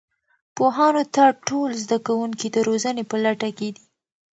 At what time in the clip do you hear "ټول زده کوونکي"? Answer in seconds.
1.47-2.47